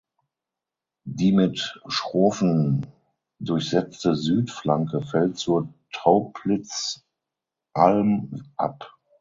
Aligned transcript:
Die 1.05 1.31
mit 1.31 1.79
Schrofen 1.85 2.87
durchsetzte 3.37 4.15
Südflanke 4.15 5.03
fällt 5.03 5.37
zur 5.37 5.71
Tauplitzalm 5.91 8.47
ab. 8.57 8.95